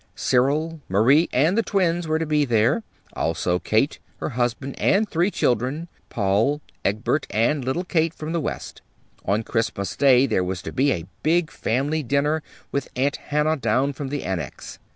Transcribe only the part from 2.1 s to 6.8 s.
to be there, also Kate, her husband and three children, Paul,